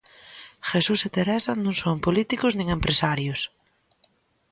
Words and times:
Jesús 0.69 0.99
e 1.07 1.09
Teresa 1.17 1.51
non 1.63 1.75
son 1.81 2.03
políticos 2.05 2.53
nin 2.55 2.67
empresarios. 2.77 3.39